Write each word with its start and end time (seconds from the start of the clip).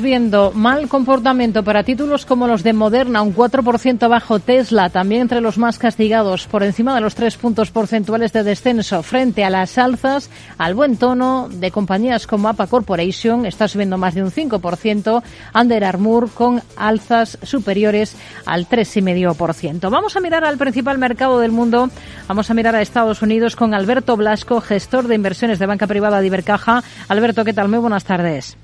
Viendo 0.00 0.52
mal 0.52 0.86
comportamiento 0.86 1.64
para 1.64 1.82
títulos 1.82 2.24
como 2.24 2.46
los 2.46 2.62
de 2.62 2.72
Moderna, 2.72 3.20
un 3.20 3.34
4% 3.34 4.08
bajo 4.08 4.38
Tesla, 4.38 4.90
también 4.90 5.22
entre 5.22 5.40
los 5.40 5.58
más 5.58 5.76
castigados, 5.76 6.46
por 6.46 6.62
encima 6.62 6.94
de 6.94 7.00
los 7.00 7.16
tres 7.16 7.36
puntos 7.36 7.72
porcentuales 7.72 8.32
de 8.32 8.44
descenso, 8.44 9.02
frente 9.02 9.42
a 9.42 9.50
las 9.50 9.76
alzas, 9.76 10.30
al 10.56 10.76
buen 10.76 10.98
tono 10.98 11.48
de 11.50 11.72
compañías 11.72 12.28
como 12.28 12.48
APA 12.48 12.68
Corporation, 12.68 13.44
está 13.44 13.66
subiendo 13.66 13.98
más 13.98 14.14
de 14.14 14.22
un 14.22 14.30
5%, 14.30 15.20
Under 15.52 15.84
Armour 15.84 16.30
con 16.30 16.62
alzas 16.76 17.36
superiores 17.42 18.14
al 18.46 18.68
3,5%. 18.68 19.90
Vamos 19.90 20.14
a 20.14 20.20
mirar 20.20 20.44
al 20.44 20.58
principal 20.58 20.98
mercado 20.98 21.40
del 21.40 21.50
mundo, 21.50 21.90
vamos 22.28 22.48
a 22.48 22.54
mirar 22.54 22.76
a 22.76 22.82
Estados 22.82 23.20
Unidos 23.20 23.56
con 23.56 23.74
Alberto 23.74 24.16
Blasco, 24.16 24.60
gestor 24.60 25.08
de 25.08 25.16
inversiones 25.16 25.58
de 25.58 25.66
banca 25.66 25.88
privada 25.88 26.20
de 26.20 26.28
Ibercaja. 26.28 26.84
Alberto, 27.08 27.44
¿qué 27.44 27.52
tal? 27.52 27.66
Muy 27.66 27.80
buenas 27.80 28.04
tardes. 28.04 28.56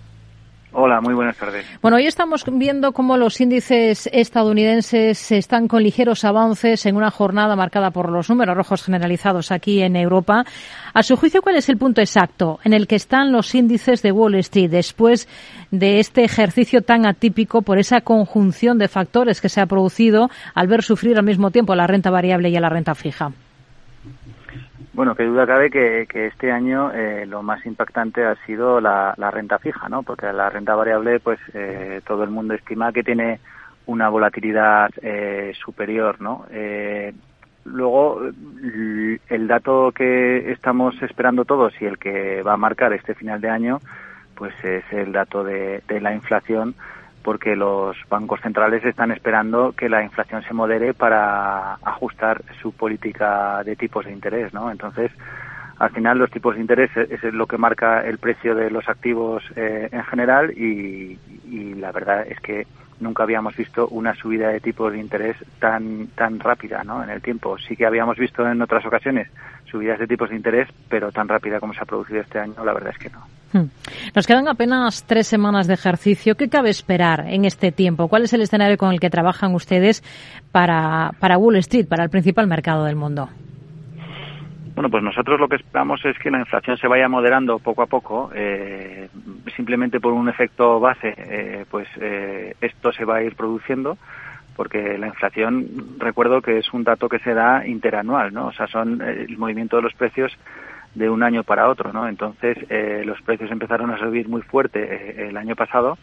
Hola, 0.76 1.00
muy 1.00 1.14
buenas 1.14 1.36
tardes. 1.36 1.64
Bueno, 1.80 1.98
hoy 1.98 2.06
estamos 2.06 2.44
viendo 2.50 2.90
cómo 2.90 3.16
los 3.16 3.40
índices 3.40 4.08
estadounidenses 4.12 5.30
están 5.30 5.68
con 5.68 5.84
ligeros 5.84 6.24
avances 6.24 6.84
en 6.86 6.96
una 6.96 7.12
jornada 7.12 7.54
marcada 7.54 7.92
por 7.92 8.10
los 8.10 8.28
números 8.28 8.56
rojos 8.56 8.82
generalizados 8.82 9.52
aquí 9.52 9.82
en 9.82 9.94
Europa. 9.94 10.44
A 10.92 11.04
su 11.04 11.16
juicio, 11.16 11.42
¿cuál 11.42 11.56
es 11.56 11.68
el 11.68 11.78
punto 11.78 12.00
exacto 12.00 12.58
en 12.64 12.72
el 12.72 12.88
que 12.88 12.96
están 12.96 13.30
los 13.30 13.54
índices 13.54 14.02
de 14.02 14.10
Wall 14.10 14.34
Street 14.34 14.68
después 14.68 15.28
de 15.70 16.00
este 16.00 16.24
ejercicio 16.24 16.82
tan 16.82 17.06
atípico 17.06 17.62
por 17.62 17.78
esa 17.78 18.00
conjunción 18.00 18.76
de 18.76 18.88
factores 18.88 19.40
que 19.40 19.48
se 19.48 19.60
ha 19.60 19.66
producido 19.66 20.28
al 20.54 20.66
ver 20.66 20.82
sufrir 20.82 21.16
al 21.16 21.24
mismo 21.24 21.52
tiempo 21.52 21.76
la 21.76 21.86
renta 21.86 22.10
variable 22.10 22.48
y 22.48 22.58
la 22.58 22.68
renta 22.68 22.96
fija? 22.96 23.30
Bueno, 24.94 25.16
qué 25.16 25.24
duda 25.24 25.44
cabe 25.44 25.70
que, 25.70 26.06
este 26.12 26.52
año 26.52 26.92
eh, 26.92 27.26
lo 27.26 27.42
más 27.42 27.66
impactante 27.66 28.24
ha 28.24 28.36
sido 28.46 28.80
la, 28.80 29.14
renta 29.32 29.58
fija, 29.58 29.88
¿no? 29.88 30.04
Porque 30.04 30.32
la 30.32 30.48
renta 30.50 30.76
variable, 30.76 31.18
pues 31.18 31.40
eh, 31.52 32.00
todo 32.06 32.22
el 32.22 32.30
mundo 32.30 32.54
estima 32.54 32.92
que 32.92 33.02
tiene 33.02 33.40
una 33.86 34.08
volatilidad 34.08 34.90
eh, 35.02 35.52
superior, 35.62 36.20
¿no? 36.20 36.46
luego, 37.64 38.20
el 38.22 39.48
dato 39.48 39.90
que 39.92 40.52
estamos 40.52 40.94
esperando 41.02 41.44
todos 41.46 41.72
y 41.80 41.86
el 41.86 41.98
que 41.98 42.42
va 42.42 42.52
a 42.52 42.58
marcar 42.58 42.92
este 42.92 43.14
final 43.14 43.40
de 43.40 43.48
año, 43.48 43.80
pues 44.36 44.52
es 44.62 44.84
el 44.92 45.12
dato 45.12 45.42
de 45.42 45.82
la 45.88 46.14
inflación 46.14 46.74
porque 47.24 47.56
los 47.56 47.96
bancos 48.10 48.40
centrales 48.42 48.84
están 48.84 49.10
esperando 49.10 49.72
que 49.72 49.88
la 49.88 50.04
inflación 50.04 50.42
se 50.42 50.52
modere 50.52 50.92
para 50.92 51.74
ajustar 51.82 52.42
su 52.60 52.72
política 52.72 53.64
de 53.64 53.76
tipos 53.76 54.04
de 54.04 54.12
interés, 54.12 54.52
¿no? 54.52 54.70
Entonces, 54.70 55.10
al 55.78 55.90
final 55.90 56.18
los 56.18 56.30
tipos 56.30 56.54
de 56.54 56.60
interés 56.60 56.90
es, 56.96 57.24
lo 57.24 57.46
que 57.46 57.56
marca 57.56 58.06
el 58.06 58.18
precio 58.18 58.54
de 58.54 58.70
los 58.70 58.88
activos 58.88 59.42
eh, 59.56 59.88
en 59.90 60.04
general 60.04 60.52
y, 60.52 61.18
la 61.76 61.92
verdad 61.92 62.26
es 62.26 62.40
que 62.40 62.66
nunca 63.04 63.22
habíamos 63.22 63.56
visto 63.56 63.86
una 63.88 64.14
subida 64.16 64.48
de 64.48 64.60
tipos 64.60 64.92
de 64.92 64.98
interés 64.98 65.36
tan 65.60 66.08
tan 66.16 66.40
rápida 66.40 66.82
¿no? 66.82 67.04
en 67.04 67.10
el 67.10 67.22
tiempo. 67.22 67.56
Sí 67.58 67.76
que 67.76 67.86
habíamos 67.86 68.16
visto 68.16 68.44
en 68.46 68.60
otras 68.60 68.84
ocasiones 68.84 69.28
subidas 69.70 69.98
de 69.98 70.06
tipos 70.06 70.30
de 70.30 70.36
interés, 70.36 70.68
pero 70.88 71.12
tan 71.12 71.28
rápida 71.28 71.60
como 71.60 71.74
se 71.74 71.80
ha 71.80 71.84
producido 71.84 72.20
este 72.20 72.38
año, 72.38 72.64
la 72.64 72.72
verdad 72.72 72.92
es 72.92 72.98
que 72.98 73.10
no. 73.10 73.20
Hmm. 73.52 73.68
Nos 74.14 74.26
quedan 74.26 74.48
apenas 74.48 75.04
tres 75.04 75.28
semanas 75.28 75.68
de 75.68 75.74
ejercicio. 75.74 76.36
¿Qué 76.36 76.48
cabe 76.48 76.70
esperar 76.70 77.26
en 77.28 77.44
este 77.44 77.70
tiempo? 77.70 78.08
¿Cuál 78.08 78.24
es 78.24 78.32
el 78.32 78.42
escenario 78.42 78.76
con 78.76 78.92
el 78.92 78.98
que 78.98 79.10
trabajan 79.10 79.54
ustedes 79.54 80.02
para, 80.50 81.12
para 81.20 81.38
Wall 81.38 81.56
Street, 81.56 81.86
para 81.86 82.02
el 82.02 82.10
principal 82.10 82.48
mercado 82.48 82.84
del 82.84 82.96
mundo? 82.96 83.28
Bueno, 84.74 84.90
pues 84.90 85.04
nosotros 85.04 85.38
lo 85.38 85.48
que 85.48 85.56
esperamos 85.56 86.04
es 86.04 86.18
que 86.18 86.32
la 86.32 86.40
inflación 86.40 86.76
se 86.78 86.88
vaya 86.88 87.08
moderando 87.08 87.60
poco 87.60 87.82
a 87.82 87.86
poco, 87.86 88.30
eh, 88.34 89.08
simplemente 89.54 90.00
por 90.00 90.12
un 90.12 90.28
efecto 90.28 90.80
base, 90.80 91.14
eh, 91.16 91.64
pues 91.70 91.86
eh, 92.00 92.56
esto 92.60 92.92
se 92.92 93.04
va 93.04 93.16
a 93.16 93.22
ir 93.22 93.36
produciendo, 93.36 93.96
porque 94.56 94.98
la 94.98 95.06
inflación, 95.06 95.96
recuerdo 95.98 96.42
que 96.42 96.58
es 96.58 96.72
un 96.72 96.82
dato 96.82 97.08
que 97.08 97.20
se 97.20 97.34
da 97.34 97.64
interanual, 97.64 98.34
¿no? 98.34 98.48
O 98.48 98.52
sea, 98.52 98.66
son 98.66 99.00
el 99.00 99.38
movimiento 99.38 99.76
de 99.76 99.82
los 99.82 99.94
precios 99.94 100.36
de 100.96 101.08
un 101.08 101.22
año 101.22 101.44
para 101.44 101.68
otro, 101.68 101.92
¿no? 101.92 102.08
Entonces, 102.08 102.58
los 103.04 103.20
precios 103.22 103.50
empezaron 103.50 103.90
a 103.90 103.98
subir 103.98 104.28
muy 104.28 104.42
fuerte 104.42 105.28
el 105.28 105.36
año 105.36 105.56
pasado 105.56 105.98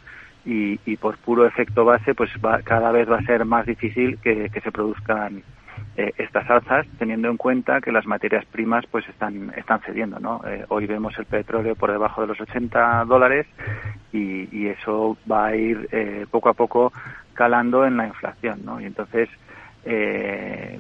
y, 0.46 0.78
por 0.98 1.18
puro 1.18 1.46
efecto 1.46 1.86
base, 1.86 2.14
pues 2.14 2.30
cada 2.66 2.92
vez 2.92 3.10
va 3.10 3.20
a 3.20 3.26
ser 3.26 3.46
más 3.46 3.66
difícil 3.66 4.18
que 4.20 4.50
se 4.62 4.72
produzcan 4.72 5.44
eh, 5.98 6.14
estas 6.18 6.50
alzas 6.50 6.88
teniendo 6.98 7.30
en 7.30 7.36
cuenta 7.36 7.82
que 7.82 7.92
las 7.92 8.06
materias 8.06 8.46
primas 8.46 8.86
pues 8.90 9.08
están 9.10 9.52
están 9.58 9.82
cediendo 9.82 10.20
no 10.20 10.42
eh, 10.48 10.64
hoy 10.70 10.86
vemos 10.86 11.18
el 11.20 11.26
petróleo 11.26 11.76
por 11.76 11.92
debajo 11.92 12.22
de 12.22 12.28
los 12.28 12.40
80 12.40 13.04
dólares 13.06 13.46
y, 14.14 14.68
eso 14.68 15.18
va 15.30 15.48
a 15.48 15.56
ir 15.56 15.90
eh, 15.92 16.26
poco 16.32 16.48
a 16.48 16.54
poco 16.54 16.94
calando 17.34 17.86
en 17.86 17.98
la 17.98 18.08
inflación 18.08 18.62
no 18.64 18.80
y 18.80 18.86
entonces 18.86 19.28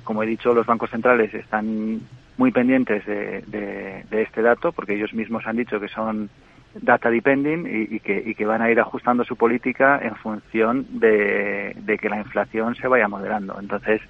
como 0.04 0.24
he 0.24 0.28
dicho 0.28 0.54
los 0.54 0.66
bancos 0.66 0.92
centrales 0.92 1.34
están 1.34 2.00
muy 2.38 2.52
pendientes 2.52 3.06
de, 3.06 4.06
este 4.12 4.42
dato 4.42 4.72
porque 4.72 4.94
ellos 4.94 5.14
mismos 5.14 5.46
han 5.46 5.58
dicho 5.58 5.80
que 5.80 5.90
son 5.90 6.30
data 6.76 7.10
depending 7.10 7.68
y, 7.68 8.00
que, 8.00 8.24
y 8.26 8.36
que 8.36 8.46
van 8.46 8.62
a 8.62 8.72
ir 8.72 8.80
ajustando 8.80 9.26
su 9.26 9.36
política 9.36 10.00
en 10.02 10.16
función 10.16 10.86
de, 11.00 11.76
de 11.76 11.98
que 11.98 12.10
la 12.10 12.20
inflación 12.20 12.76
se 12.76 12.88
vaya 12.88 13.08
moderando. 13.08 13.58
Entonces 13.60 14.02
eh, 14.02 14.06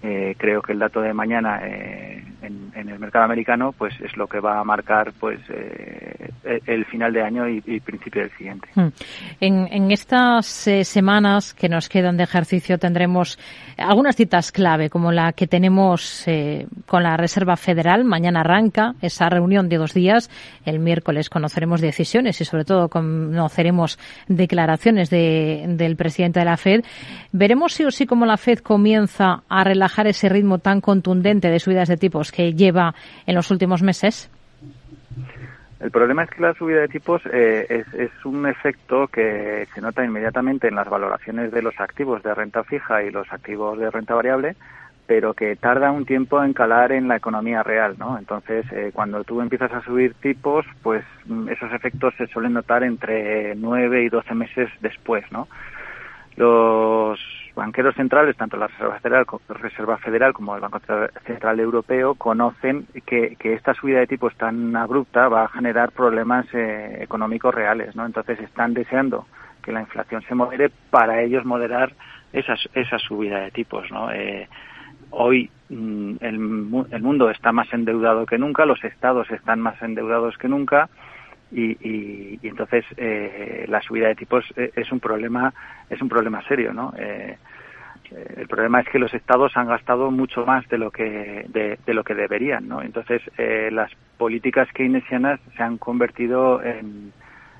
creo 0.00 0.62
que 0.62 0.72
el 0.72 0.78
dato 0.78 1.00
de 1.00 1.12
mañana 1.12 1.60
eh, 2.42 2.46
en, 2.74 2.88
el 2.88 2.98
mercado 2.98 3.24
americano 3.24 3.72
pues 3.76 3.94
es 4.00 4.16
lo 4.16 4.26
que 4.26 4.40
va 4.40 4.60
a 4.60 4.64
marcar 4.64 5.12
pues 5.18 5.40
eh, 5.48 6.30
el 6.66 6.84
final 6.86 7.12
de 7.12 7.22
año 7.22 7.48
y, 7.48 7.80
principio 7.80 8.22
del 8.22 8.30
siguiente. 8.36 8.68
Hmm. 8.74 8.88
En, 9.40 9.90
estas 9.90 10.46
semanas 10.46 11.54
que 11.54 11.68
nos 11.68 11.88
quedan 11.88 12.16
de 12.16 12.24
ejercicio 12.24 12.78
tendremos 12.78 13.38
algunas 13.76 14.16
citas 14.16 14.52
clave 14.52 14.90
como 14.90 15.10
la 15.12 15.32
que 15.32 15.46
tenemos 15.46 16.26
con 16.86 17.02
la 17.02 17.16
Reserva 17.16 17.56
Federal. 17.56 18.04
Mañana 18.04 18.40
arranca 18.40 18.94
esa 19.00 19.28
reunión 19.28 19.68
de 19.68 19.76
dos 19.76 19.94
días. 19.94 20.30
El 20.64 20.78
miércoles 20.78 21.28
conoceremos 21.28 21.80
decisiones 21.80 22.40
y 22.40 22.44
sobre 22.44 22.64
todo 22.64 22.88
conoceremos 22.88 23.98
declaraciones 24.28 25.10
del 25.10 25.96
presidente 25.96 26.40
de 26.40 26.44
la 26.44 26.56
Fed. 26.56 26.84
Veremos 27.32 27.72
sí 27.72 27.84
o 27.84 27.90
sí 27.90 28.06
cómo 28.06 28.26
la 28.26 28.36
Fed 28.36 28.58
comienza 28.58 29.42
a 29.48 29.64
relajar 29.64 30.06
ese 30.06 30.28
ritmo 30.28 30.58
tan 30.58 30.80
contundente 30.80 31.50
de 31.50 31.58
subidas 31.58 31.88
de 31.88 31.96
tipos 31.96 32.29
que 32.30 32.54
lleva 32.54 32.94
en 33.26 33.34
los 33.34 33.50
últimos 33.50 33.82
meses? 33.82 34.30
El 35.80 35.90
problema 35.90 36.24
es 36.24 36.30
que 36.30 36.42
la 36.42 36.52
subida 36.52 36.82
de 36.82 36.88
tipos 36.88 37.22
eh, 37.32 37.84
es, 37.94 38.10
un 38.26 38.46
efecto 38.46 39.08
que 39.08 39.66
se 39.74 39.80
nota 39.80 40.04
inmediatamente 40.04 40.68
en 40.68 40.74
las 40.74 40.88
valoraciones 40.88 41.50
de 41.52 41.62
los 41.62 41.80
activos 41.80 42.22
de 42.22 42.34
renta 42.34 42.62
fija 42.64 43.02
y 43.02 43.10
los 43.10 43.32
activos 43.32 43.78
de 43.78 43.90
renta 43.90 44.14
variable, 44.14 44.56
pero 45.06 45.32
que 45.32 45.56
tarda 45.56 45.90
un 45.90 46.04
tiempo 46.04 46.44
en 46.44 46.52
calar 46.52 46.92
en 46.92 47.08
la 47.08 47.16
economía 47.16 47.62
real, 47.62 47.96
¿no? 47.98 48.18
Entonces, 48.18 48.66
eh, 48.72 48.90
cuando 48.92 49.24
tú 49.24 49.40
empiezas 49.40 49.72
a 49.72 49.82
subir 49.82 50.12
tipos, 50.14 50.66
pues 50.82 51.02
mm, 51.24 51.48
esos 51.48 51.72
efectos 51.72 52.12
se 52.18 52.26
suelen 52.26 52.52
notar 52.52 52.84
entre 52.84 53.54
9 53.56 54.04
y 54.04 54.10
12 54.10 54.34
meses 54.34 54.68
después, 54.82 55.24
¿no? 55.32 55.48
Los 56.36 57.18
banqueros 57.54 57.94
centrales, 57.94 58.36
tanto 58.36 58.56
la 58.56 58.68
Reserva 58.68 58.98
Federal, 59.00 59.26
Reserva 59.48 59.98
Federal 59.98 60.32
como 60.32 60.54
el 60.54 60.60
Banco 60.60 60.80
Central 61.26 61.60
Europeo, 61.60 62.14
conocen 62.14 62.86
que, 63.06 63.36
esta 63.40 63.74
subida 63.74 64.00
de 64.00 64.06
tipos 64.06 64.34
tan 64.36 64.74
abrupta 64.76 65.28
va 65.28 65.44
a 65.44 65.48
generar 65.48 65.92
problemas 65.92 66.46
eh, 66.52 66.98
económicos 67.00 67.54
reales, 67.54 67.94
¿no? 67.96 68.06
Entonces 68.06 68.40
están 68.40 68.74
deseando 68.74 69.26
que 69.62 69.72
la 69.72 69.80
inflación 69.80 70.22
se 70.22 70.34
modere 70.34 70.70
para 70.90 71.22
ellos 71.22 71.44
moderar 71.44 71.92
esa, 72.32 72.54
esa 72.74 72.98
subida 72.98 73.40
de 73.40 73.50
tipos, 73.50 73.90
¿no? 73.90 74.10
Eh, 74.12 74.48
hoy 75.10 75.50
mm, 75.68 76.16
el, 76.20 76.34
el 76.90 77.02
mundo 77.02 77.30
está 77.30 77.52
más 77.52 77.72
endeudado 77.72 78.26
que 78.26 78.38
nunca, 78.38 78.64
los 78.64 78.82
estados 78.84 79.30
están 79.30 79.60
más 79.60 79.80
endeudados 79.82 80.38
que 80.38 80.48
nunca, 80.48 80.88
y, 81.52 82.38
entonces 82.42 82.84
eh, 82.96 83.64
la 83.68 83.80
subida 83.82 84.08
de 84.08 84.14
tipos 84.14 84.44
eh, 84.56 84.70
es 84.74 84.90
un 84.92 85.00
problema 85.00 85.52
es 85.88 86.00
un 86.00 86.08
problema 86.08 86.42
serio 86.46 86.72
no 86.72 86.92
eh, 86.96 87.36
el 88.36 88.48
problema 88.48 88.80
es 88.80 88.88
que 88.88 88.98
los 88.98 89.14
estados 89.14 89.56
han 89.56 89.68
gastado 89.68 90.10
mucho 90.10 90.44
más 90.44 90.68
de 90.68 90.78
lo 90.78 90.90
que 90.90 91.46
de, 91.48 91.94
lo 91.94 92.02
que 92.02 92.14
deberían 92.14 92.66
no 92.66 92.82
entonces 92.82 93.22
las 93.70 93.90
políticas 94.18 94.68
keynesianas 94.72 95.38
se 95.56 95.62
han 95.62 95.78
convertido 95.78 96.60
en, 96.62 97.12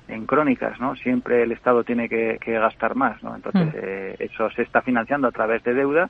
en 0.09 0.25
crónicas 0.25 0.77
no 0.81 0.95
siempre 0.95 1.43
el 1.43 1.53
estado 1.53 1.85
tiene 1.85 2.09
que, 2.09 2.37
gastar 2.45 2.95
más 2.95 3.23
no 3.23 3.33
entonces 3.33 3.67
mm. 3.73 4.23
eso 4.23 4.49
se 4.51 4.63
está 4.63 4.81
financiando 4.81 5.27
a 5.27 5.31
través 5.31 5.63
de 5.63 5.73
deuda 5.73 6.09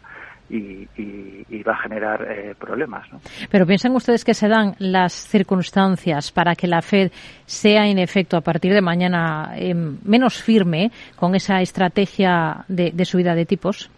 y, 0.51 1.63
va 1.63 1.73
a 1.73 1.77
generar 1.83 2.27
eh, 2.29 2.55
problemas. 2.59 3.07
Pero 3.49 3.65
piensan 3.65 3.95
ustedes 3.95 4.25
que 4.25 4.33
se 4.33 4.47
dan 4.47 4.73
las 4.79 5.13
circunstancias 5.13 6.31
para 6.31 6.55
que 6.55 6.67
la 6.67 6.81
Fed 6.81 7.11
sea, 7.45 7.87
en 7.87 7.99
efecto, 7.99 8.35
a 8.35 8.41
partir 8.41 8.73
de 8.73 8.81
mañana 8.81 9.51
em, 9.55 9.97
menos 10.03 10.41
firme 10.41 10.91
con 11.15 11.35
esa 11.35 11.61
estrategia 11.61 12.65
de, 12.67 13.05
subida 13.05 13.35
de 13.35 13.45
tipos. 13.45 13.91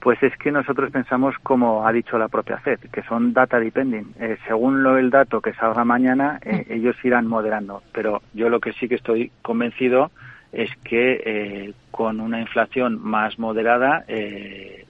Pues 0.00 0.22
es 0.22 0.36
que 0.36 0.52
nosotros 0.52 0.92
pensamos, 0.92 1.34
como 1.42 1.86
ha 1.86 1.92
dicho 1.92 2.18
la 2.18 2.28
propia 2.28 2.58
Fed, 2.58 2.78
que 2.92 3.02
son 3.02 3.32
data 3.32 3.58
depending. 3.58 4.14
Eh, 4.20 4.36
según 4.46 4.82
lo, 4.82 4.98
el 4.98 5.10
dato 5.10 5.40
que 5.40 5.52
salga 5.54 5.84
mañana, 5.84 6.38
eh, 6.42 6.66
mm. 6.68 6.72
ellos 6.72 6.96
irán 7.02 7.26
moderando. 7.26 7.82
Pero 7.92 8.20
yo 8.34 8.48
lo 8.48 8.60
que 8.60 8.72
sí 8.74 8.88
que 8.88 8.96
estoy 8.96 9.32
convencido 9.42 10.10
es 10.52 10.70
que 10.84 11.74
con 11.90 12.20
una 12.20 12.40
inflación 12.40 13.00
más 13.02 13.38
moderada 13.38 14.04
el 14.08 14.84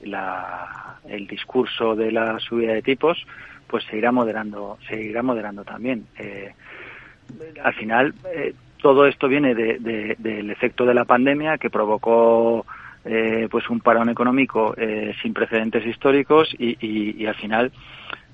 discurso 1.28 1.94
de 1.96 2.12
la 2.12 2.38
subida 2.38 2.72
de 2.74 2.82
tipos 2.82 3.26
pues 3.66 3.84
se 3.84 3.96
irá 3.96 4.12
moderando 4.12 4.78
se 4.88 5.02
irá 5.02 5.22
moderando 5.22 5.64
también. 5.64 6.06
Al 7.62 7.74
final 7.74 8.14
todo 8.80 9.06
esto 9.06 9.28
viene 9.28 9.54
del 9.54 10.50
efecto 10.50 10.84
de 10.84 10.94
la 10.94 11.04
pandemia 11.04 11.58
que 11.58 11.70
provocó 11.70 12.64
eh, 13.04 13.46
pues 13.50 13.70
un 13.70 13.80
parón 13.80 14.08
económico 14.08 14.74
eh, 14.76 15.14
sin 15.22 15.32
precedentes 15.32 15.86
históricos 15.86 16.52
y, 16.58 17.24
al 17.24 17.36
final 17.36 17.70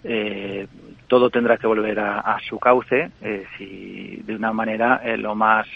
eh, 0.03 0.67
todo 1.09 1.29
tendrá 1.29 1.59
que 1.59 1.67
volver 1.67 2.01
a, 2.01 2.39
su 2.49 2.59
cauce 2.59 3.11
si 3.59 4.23
de 4.25 4.35
una 4.35 4.53
manera 4.53 5.03
lo 5.19 5.35
más 5.35 5.67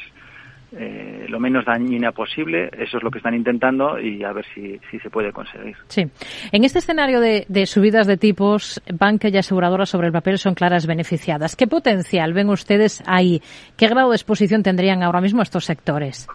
lo 0.72 1.40
menos 1.40 1.64
dañina 1.64 2.12
posible. 2.12 2.70
Eso 2.78 2.98
es 2.98 3.02
lo 3.02 3.10
que 3.10 3.18
están 3.18 3.34
intentando 3.34 3.98
y 3.98 4.24
a 4.24 4.32
ver 4.32 4.44
si, 4.54 4.78
se 4.98 5.10
puede 5.10 5.32
conseguir. 5.32 5.76
Sí. 5.88 6.06
En 6.52 6.64
este 6.64 6.80
escenario 6.80 7.20
de, 7.20 7.46
de, 7.48 7.66
subidas 7.66 8.06
de 8.06 8.16
tipos, 8.16 8.82
banca 8.92 9.28
y 9.28 9.36
aseguradora 9.36 9.86
sobre 9.86 10.08
el 10.08 10.12
papel 10.12 10.38
son 10.38 10.54
claras 10.54 10.86
beneficiadas. 10.86 11.56
¿Qué 11.56 11.66
potencial 11.66 12.32
ven 12.32 12.50
ustedes 12.50 13.02
ahí? 13.06 13.40
¿Qué 13.76 13.88
grado 13.88 14.10
de 14.10 14.16
exposición 14.16 14.62
tendrían 14.62 15.02
ahora 15.02 15.20
mismo 15.20 15.42
estos 15.42 15.64
sectores? 15.64 16.26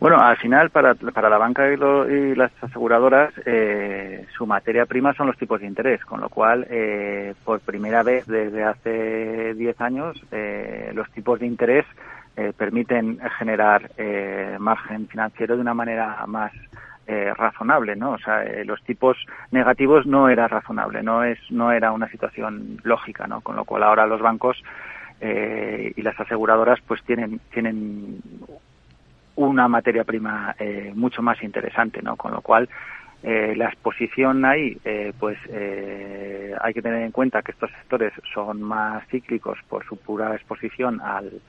Bueno, 0.00 0.16
al 0.18 0.38
final, 0.38 0.70
para, 0.70 0.94
para 0.94 1.28
la 1.28 1.36
banca 1.36 1.70
y, 1.70 1.76
las 2.34 2.50
aseguradoras, 2.62 3.34
eh, 3.44 4.24
su 4.34 4.46
materia 4.46 4.86
prima 4.86 5.12
son 5.12 5.26
los 5.26 5.36
tipos 5.36 5.60
de 5.60 5.66
interés, 5.66 6.02
con 6.06 6.22
lo 6.22 6.30
cual, 6.30 6.66
eh, 6.70 7.34
por 7.44 7.60
primera 7.60 8.02
vez 8.02 8.26
desde 8.26 8.64
hace 8.64 9.52
10 9.52 9.80
años, 9.82 10.16
eh, 10.32 10.90
los 10.94 11.10
tipos 11.10 11.38
de 11.38 11.46
interés 11.46 11.84
permiten 12.56 13.18
generar 13.38 13.90
margen 14.58 15.08
financiero 15.08 15.56
de 15.56 15.62
una 15.62 15.74
manera 15.74 16.24
más 16.26 16.52
razonable, 17.06 17.96
¿no? 17.96 18.12
O 18.12 18.18
sea, 18.18 18.44
los 18.64 18.82
tipos 18.84 19.16
negativos 19.50 20.06
no 20.06 20.28
era 20.28 20.46
razonable, 20.46 21.02
no 21.02 21.24
es, 21.24 21.38
no 21.50 21.72
era 21.72 21.92
una 21.92 22.08
situación 22.08 22.78
lógica, 22.84 23.26
¿no? 23.26 23.40
Con 23.40 23.56
lo 23.56 23.64
cual 23.64 23.82
ahora 23.82 24.06
los 24.06 24.20
bancos 24.20 24.62
y 25.20 26.02
las 26.02 26.18
aseguradoras 26.18 26.80
pues 26.86 27.02
tienen 27.02 27.40
tienen 27.52 28.20
una 29.40 29.68
materia 29.68 30.04
prima 30.04 30.54
eh, 30.58 30.92
mucho 30.94 31.22
más 31.22 31.42
interesante, 31.42 32.02
¿no? 32.02 32.16
Con 32.16 32.32
lo 32.32 32.42
cual, 32.42 32.68
eh, 33.22 33.54
la 33.56 33.66
exposición 33.66 34.44
ahí, 34.44 34.76
eh, 34.84 35.12
pues 35.18 35.38
hay 36.60 36.74
que 36.74 36.82
tener 36.82 37.02
en 37.02 37.10
cuenta 37.10 37.42
que 37.42 37.52
estos 37.52 37.70
sectores 37.70 38.12
son 38.34 38.62
más 38.62 39.06
cíclicos 39.08 39.58
por 39.68 39.84
su 39.86 39.96
pura 39.96 40.34
exposición 40.34 41.00
al, 41.00 41.40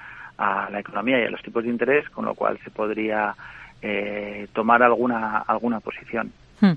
a 0.41 0.69
la 0.69 0.79
economía 0.79 1.21
y 1.21 1.25
a 1.25 1.29
los 1.29 1.41
tipos 1.41 1.63
de 1.63 1.69
interés, 1.69 2.09
con 2.09 2.25
lo 2.25 2.33
cual 2.33 2.57
se 2.63 2.71
podría 2.71 3.35
tomar 4.53 4.83
alguna, 4.83 5.39
alguna 5.39 5.79
posición. 5.79 6.31
Hmm. 6.61 6.73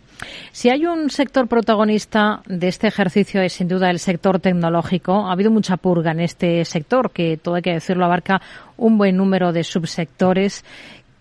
Si 0.51 0.71
hay 0.71 0.87
un 0.87 1.11
sector 1.11 1.47
protagonista 1.47 2.41
de 2.47 2.69
este 2.69 2.89
ejercicio 2.89 3.43
es 3.43 3.53
sin 3.53 3.69
duda 3.69 3.91
el 3.91 3.99
sector 3.99 4.41
tecnológico. 4.41 5.27
Ha 5.27 5.33
habido 5.33 5.51
mucha 5.51 5.77
purga 5.77 6.13
en 6.13 6.21
este 6.21 6.65
sector 6.65 7.11
que, 7.11 7.37
todo 7.37 7.57
hay 7.57 7.63
que 7.63 7.75
decirlo, 7.75 8.07
abarca 8.07 8.41
un 8.79 8.97
buen 8.97 9.17
número 9.17 9.53
de 9.53 9.63
subsectores. 9.63 10.65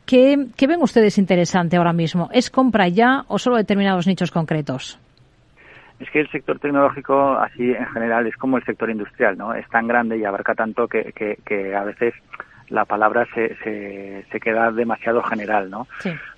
¿Qué, 0.06 0.48
ven 0.68 0.82
ustedes 0.82 1.18
interesante 1.18 1.76
ahora 1.76 1.94
mismo? 1.94 2.30
¿Es 2.32 2.50
compra 2.50 2.88
ya 2.88 3.26
o 3.28 3.38
solo 3.38 3.58
determinados 3.58 4.08
nichos 4.08 4.32
concretos? 4.32 4.98
Es 6.00 6.10
que 6.10 6.20
el 6.20 6.30
sector 6.30 6.60
tecnológico, 6.60 7.34
así 7.34 7.72
en 7.72 7.86
general, 7.88 8.28
es 8.28 8.36
como 8.36 8.58
el 8.58 8.66
sector 8.66 8.90
industrial, 8.90 9.38
¿no? 9.38 9.54
Es 9.54 9.68
tan 9.70 9.88
grande 9.88 10.18
y 10.18 10.26
abarca 10.26 10.56
tanto 10.56 10.88
que, 10.88 11.14
que, 11.14 11.76
a 11.76 11.84
veces 11.84 12.14
la 12.70 12.86
palabra 12.86 13.28
se, 13.34 13.56
se, 14.32 14.40
queda 14.40 14.72
demasiado 14.72 15.22
general, 15.22 15.70
¿no? 15.70 15.88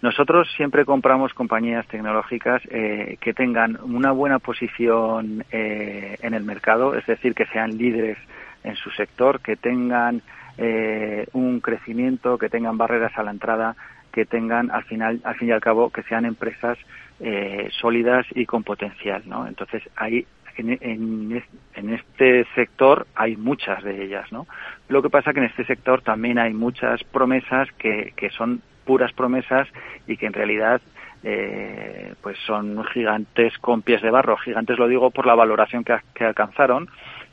Nosotros 0.02 0.52
siempre 0.56 0.84
compramos 0.84 1.34
compañías 1.34 1.88
tecnológicas 1.88 2.62
eh, 2.69 3.18
que 3.22 3.34
tengan 3.34 3.80
una 3.81 4.12
buena 4.12 4.40
posición 4.40 5.46
eh, 5.52 6.18
en 6.22 6.34
el 6.34 6.44
mercado, 6.44 6.96
es 6.96 7.06
decir, 7.06 7.34
que 7.34 7.46
sean 7.48 7.78
líderes 7.78 8.18
en 8.63 8.75
su 8.75 8.90
sector, 8.92 9.40
que 9.40 9.56
tengan 9.56 10.22
eh, 10.58 11.28
un 11.34 11.60
crecimiento, 11.60 12.38
que 12.38 12.50
tengan 12.50 12.78
barreras 12.78 13.18
a 13.18 13.24
la 13.24 13.31
entrada, 13.31 13.75
que 14.12 14.25
tengan 14.25 14.72
al 14.72 14.84
final, 14.86 15.19
al 15.24 15.36
fin 15.36 15.50
y 15.50 15.51
al 15.51 15.60
cabo, 15.60 15.90
que 15.90 16.04
sean 16.04 16.25
empresas 16.25 16.78
eh, 17.19 17.69
sólidas 17.79 18.25
y 18.35 18.45
con 18.45 18.63
potencial, 18.63 19.23
¿no? 19.25 19.47
Entonces 19.47 19.83
ahí 19.95 20.25
en, 20.57 21.44
en, 21.73 21.89
este 21.94 22.45
sector 22.56 23.07
hay 23.13 23.35
muchas 23.35 23.83
de 23.83 24.03
ellas, 24.03 24.31
¿no? 24.31 24.47
Lo 24.88 25.01
que 25.01 25.09
pasa 25.09 25.33
que 25.33 25.39
en 25.39 25.47
este 25.47 25.65
sector 25.65 26.01
también 26.01 26.39
hay 26.39 26.53
muchas 26.53 27.03
promesas 27.03 27.69
que, 27.77 28.13
que 28.15 28.29
son 28.29 28.62
puras 28.85 29.12
promesas 29.13 29.67
y 30.07 30.15
que 30.15 30.27
en 30.27 30.33
realidad 30.33 30.81
eh, 31.23 32.13
pues 32.21 32.38
son 32.45 32.83
gigantes 32.85 33.57
con 33.57 33.81
pies 33.81 34.01
de 34.01 34.12
barro. 34.12 34.38
Gigantes 34.38 34.77
lo 34.77 34.88
digo 34.88 35.09
por 35.09 35.25
la 35.25 35.33
valoración 35.33 35.83
que, 35.83 35.97
que 36.13 36.23
alcanzaron, 36.23 36.88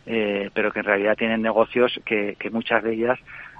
eh, 0.06 0.50
pero 0.55 0.73
que 0.73 0.81
en 0.81 0.87
realidad 0.87 1.17
tienen 1.17 1.43
negocios 1.43 2.00
que, 2.05 2.37
muchas 2.50 2.82
de 2.82 2.94
ellas 2.94 3.19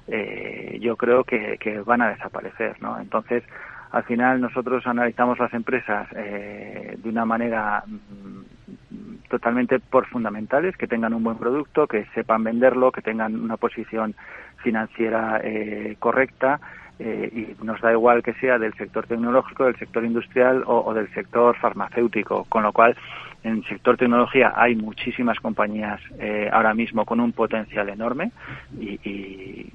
eh, 0.09 0.79
yo 0.81 0.97
creo 0.97 1.25
que, 1.25 1.83
van 1.85 2.03
a 2.03 2.09
desaparecer, 2.09 2.81
¿no? 2.81 2.99
Entonces, 2.99 3.45
al 3.93 4.05
final 4.05 4.41
nosotros 4.41 4.87
analizamos 4.87 5.39
las 5.39 5.53
empresas 5.55 6.09
eh, 6.17 6.99
de 6.99 7.09
una 7.09 7.25
manera 7.25 7.85
mm, 7.87 9.29
totalmente 9.29 9.79
por 9.79 10.07
fundamentales, 10.07 10.77
que 10.77 10.89
tengan 10.89 11.15
un 11.15 11.23
buen 11.23 11.39
producto, 11.39 11.87
que 11.87 12.07
sepan 12.15 12.45
venderlo, 12.45 12.91
que 12.93 13.03
tengan 13.03 13.41
una 13.41 13.57
posición 13.57 14.15
financiera 14.63 15.41
correcta, 15.99 16.61
y 17.03 17.65
nos 17.65 17.81
da 17.81 17.93
igual 17.93 18.23
que 18.23 18.35
sea 18.35 18.59
del 18.59 18.75
sector 18.75 19.07
tecnológico, 19.07 19.65
del 19.65 19.77
sector 19.77 20.05
industrial 20.05 20.63
o, 20.67 20.95
del 20.95 21.13
sector 21.13 21.57
farmacéutico, 21.57 22.45
con 22.45 22.63
lo 22.63 22.73
cual 22.73 22.97
en 23.43 23.57
el 23.57 23.65
sector 23.65 23.97
tecnología 23.97 24.53
hay 24.55 24.77
muchísimas 24.77 25.41
compañías 25.41 26.01
eh, 26.19 26.49
ahora 26.53 26.75
mismo 26.75 27.05
con 27.05 27.19
un 27.19 27.33
potencial 27.33 27.89
enorme 27.89 28.31
y, 28.81 29.71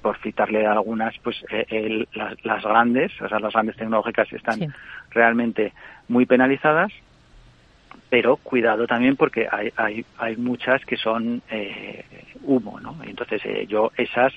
por 0.00 0.18
citarle 0.18 0.66
algunas, 0.66 1.16
pues 1.18 1.44
eh, 1.50 2.06
las, 2.42 2.62
grandes, 2.62 3.12
o 3.20 3.28
sea, 3.28 3.38
las 3.38 3.52
grandes 3.52 3.76
tecnológicas 3.76 4.32
están 4.32 4.74
realmente 5.10 5.72
muy 6.08 6.26
penalizadas, 6.26 6.92
pero 8.10 8.36
cuidado 8.36 8.86
también 8.86 9.16
porque 9.16 9.46
hay, 9.50 9.72
hay, 9.76 10.04
hay 10.18 10.36
muchas 10.36 10.84
que 10.84 10.96
son 10.96 11.42
eh, 11.50 12.04
humo, 12.42 12.80
¿no? 12.80 12.96
Entonces 13.04 13.42
yo 13.68 13.92
esas 13.96 14.32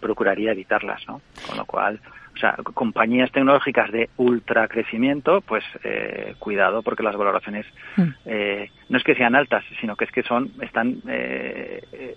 procuraría 0.00 0.52
evitarlas, 0.52 1.02
¿no? 1.06 1.20
Con 1.46 1.58
lo 1.58 1.64
cual, 1.66 2.00
o 2.34 2.38
sea, 2.38 2.56
compañías 2.74 3.30
tecnológicas 3.30 3.90
de 3.92 4.08
ultra 4.16 4.66
crecimiento, 4.66 5.42
pues 5.42 5.62
eh, 5.84 6.34
cuidado 6.38 6.82
porque 6.82 7.02
las 7.02 7.16
valoraciones 7.16 7.66
mm. 7.96 8.02
eh, 8.24 8.70
no 8.88 8.98
es 8.98 9.04
que 9.04 9.14
sean 9.14 9.34
altas, 9.34 9.64
sino 9.80 9.96
que 9.96 10.04
es 10.06 10.10
que 10.10 10.22
son 10.22 10.50
están 10.62 11.02
eh, 11.08 12.16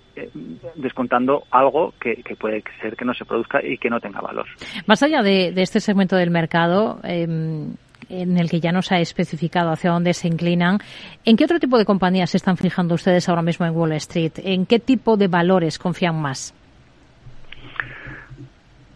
descontando 0.75 1.44
algo 1.51 1.94
que, 2.00 2.24
puede 2.39 2.63
ser 2.82 2.96
que 2.96 3.06
no 3.06 3.13
se 3.13 3.25
produzca 3.25 3.63
y 3.63 3.77
que 3.77 3.89
no 3.89 4.00
tenga 4.00 4.22
valor. 4.22 4.46
Más 4.86 5.04
allá 5.04 5.22
de, 5.22 5.54
este 5.58 5.80
segmento 5.80 6.15
del 6.15 6.32
mercado. 6.32 7.00
Em, 7.04 7.75
en 8.08 8.38
el 8.38 8.51
que 8.51 8.60
ya 8.60 8.72
nos 8.72 8.92
ha 8.92 9.00
especificado 9.00 9.72
hacia 9.72 9.89
dónde 9.89 10.13
se 10.13 10.27
inclinan. 10.27 10.77
¿En 11.24 11.38
qué 11.38 11.46
otro 11.46 11.60
tipo 11.60 11.80
de 11.80 11.86
compañías 11.86 12.30
se 12.30 12.38
están 12.38 12.56
fijando 12.56 12.94
ustedes 12.94 13.27
ahora 13.27 13.42
mismo 13.42 13.65
en 13.65 13.75
Wall 13.75 13.94
Street? 13.94 14.34
¿En 14.44 14.68
qué 14.68 14.77
tipo 14.77 15.18
de 15.18 15.27
valores 15.27 15.80
confían 15.80 16.22
más? 16.22 16.54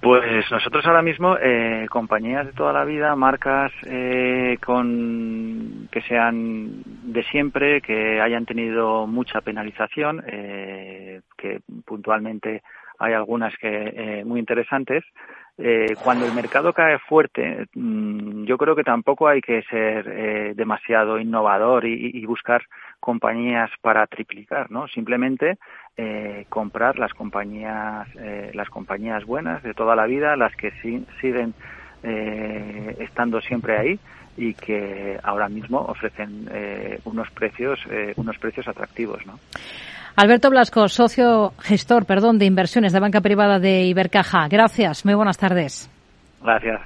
Pues 0.02 0.50
nosotros 0.50 0.86
ahora 0.86 1.02
mismo, 1.02 1.36
eh, 1.42 1.86
compañías 1.90 2.46
de 2.46 2.54
toda 2.54 2.72
la 2.72 2.86
vida, 2.86 3.18
marcas 3.18 3.74
eh, 3.86 4.58
con 4.66 5.90
que 5.92 6.02
sean 6.04 6.84
de 6.86 7.22
siempre, 7.24 7.82
que 7.82 8.22
hayan 8.22 8.46
tenido 8.46 9.08
mucha 9.08 9.42
penalización, 9.42 10.24
eh, 10.26 11.20
que 11.38 11.60
puntualmente 11.86 12.64
hay 12.98 13.14
algunas 13.14 13.54
que 13.58 14.24
muy 14.26 14.40
interesantes. 14.40 15.04
cuando 16.00 16.26
el 16.26 16.34
mercado 16.34 16.72
cae 16.72 17.00
fuerte, 17.00 17.66
mm, 17.76 18.46
yo 18.46 18.58
creo 18.58 18.76
que 18.78 18.84
tampoco 18.84 19.28
hay 19.28 19.42
que 19.42 19.62
ser 19.64 20.56
demasiado 20.56 21.20
innovador 21.20 21.86
y, 21.86 22.12
y 22.14 22.26
buscar 22.26 22.62
compañías 23.00 23.70
para 23.82 24.06
triplicar, 24.08 24.70
¿no? 24.72 24.88
Simplemente 24.88 25.58
eh, 25.98 26.46
comprar 26.50 27.00
las 27.00 27.14
compañías, 27.14 28.08
eh, 28.16 28.52
las 28.54 28.70
compañías 28.70 29.26
buenas 29.26 29.64
de 29.64 29.74
toda 29.74 29.96
la 29.96 30.06
vida, 30.06 30.36
las 30.36 30.56
que 30.56 30.72
siguen 31.20 31.54
eh, 32.04 32.96
estando 33.00 33.42
siempre 33.42 33.78
ahí 33.78 34.00
y 34.38 34.54
que 34.54 35.20
ahora 35.24 35.50
mismo 35.50 35.80
ofrecen 35.80 36.48
unos 37.04 37.30
precios, 37.32 37.78
unos 38.16 38.38
precios 38.38 38.70
atractivos, 38.70 39.26
¿no? 39.26 39.38
Alberto 40.16 40.50
Blasco, 40.50 40.88
socio 40.88 41.54
gestor, 41.60 42.06
perdón, 42.06 42.40
de 42.40 42.46
inversiones 42.46 42.94
de 42.94 43.00
banca 43.02 43.20
privada 43.20 43.60
de 43.60 43.84
Ibercaja. 43.84 44.48
Gracias. 44.48 45.04
Muy 45.04 45.14
buenas 45.14 45.38
tardes. 45.38 45.90
Gracias. 46.42 46.82